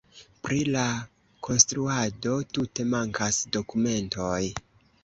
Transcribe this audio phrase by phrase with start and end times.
[0.45, 0.85] Pri la
[1.49, 4.45] konstruado tute mankas dokumentoj.